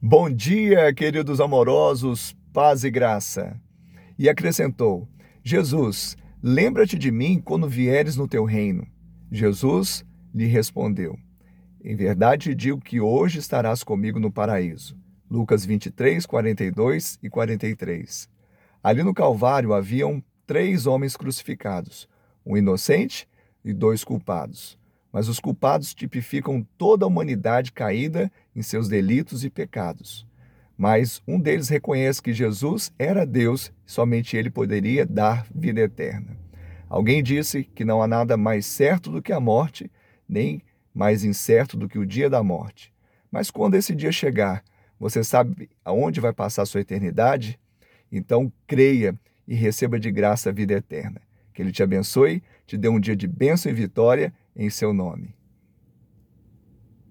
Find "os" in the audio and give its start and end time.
25.30-25.40